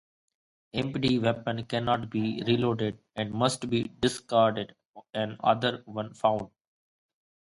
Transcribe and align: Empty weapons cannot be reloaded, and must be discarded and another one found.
Empty 0.73 1.19
weapons 1.19 1.65
cannot 1.69 2.09
be 2.09 2.41
reloaded, 2.47 2.97
and 3.15 3.31
must 3.31 3.69
be 3.69 3.83
discarded 3.99 4.73
and 5.13 5.37
another 5.43 5.83
one 5.85 6.11
found. 6.15 6.49